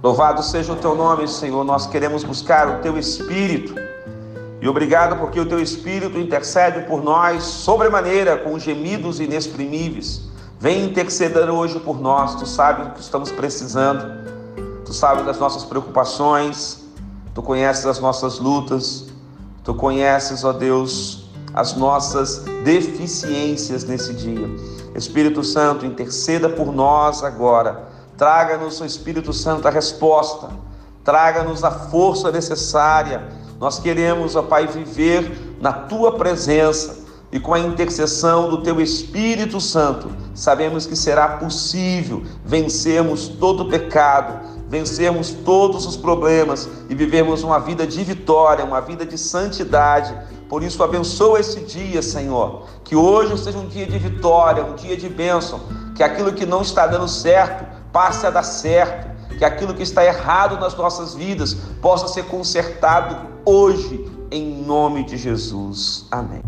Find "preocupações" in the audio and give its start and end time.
15.64-16.84